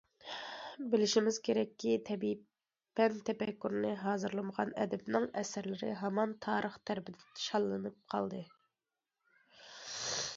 بىلىشىمىز 0.93 1.35
كېرەككى، 1.47 1.91
تەبىئىي 2.07 2.39
پەن 2.99 3.19
تەپەككۇرىنى 3.27 3.91
ھازىرلىمىغان 4.05 4.73
ئەدىبنىڭ 4.85 5.29
ئەسەرلىرى 5.43 5.93
ھامان 6.01 6.33
تارىخ 6.47 6.79
تەرىپىدىن 6.91 7.39
شاللىنىپ 7.43 8.01
قالدى. 8.15 8.41